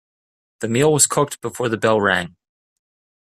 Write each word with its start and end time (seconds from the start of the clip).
The 0.61 0.67
meal 0.67 0.91
was 0.91 1.05
cooked 1.05 1.41
before 1.41 1.69
the 1.69 1.77
bell 1.77 2.01
rang. 2.01 2.35